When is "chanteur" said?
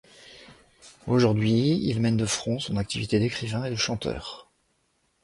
3.75-4.49